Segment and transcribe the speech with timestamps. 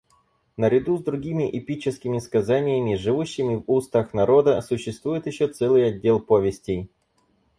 [0.57, 6.89] Наряду с другими эпическими сказаниями, живущими в устах народа, существует еще целый отдел повестей.